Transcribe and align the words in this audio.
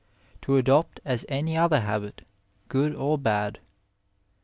to 0.41 0.57
adopt 0.57 0.99
as 1.05 1.27
any 1.29 1.55
other 1.55 1.81
habit, 1.81 2.23
good 2.69 2.95
or 2.95 3.19
bad. 3.19 3.59